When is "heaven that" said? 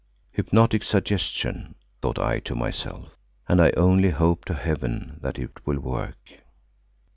4.55-5.37